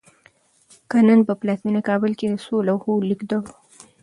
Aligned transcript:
که 0.89 0.97
نن 1.07 1.19
په 1.27 1.33
پلازمېنه 1.41 1.81
کابل 1.89 2.11
کې 2.19 2.25
د 2.29 2.33
څو 2.45 2.55
لوحو 2.67 2.93
لیکدړو 3.09 3.39